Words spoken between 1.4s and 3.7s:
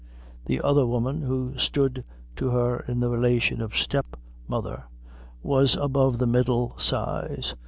stood to her in the relation